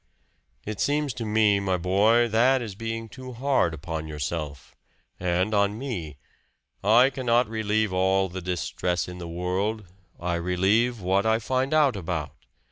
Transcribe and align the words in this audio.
"It 0.65 0.79
seems 0.81 1.13
to 1.13 1.27
me, 1.27 1.59
my 1.59 1.77
boy, 1.77 2.27
that 2.27 2.59
is 2.63 2.73
being 2.73 3.07
too 3.07 3.33
hard 3.33 3.71
upon 3.71 4.07
yourself 4.07 4.73
and 5.19 5.53
on 5.53 5.77
me. 5.77 6.17
I 6.83 7.11
cannot 7.11 7.47
relieve 7.47 7.93
all 7.93 8.27
the 8.27 8.41
distress 8.41 9.07
in 9.07 9.19
the 9.19 9.27
world. 9.27 9.85
I 10.19 10.37
relieve 10.37 11.01
what 11.01 11.27
I 11.27 11.37
find 11.37 11.71
out 11.71 11.95
about. 11.95 12.33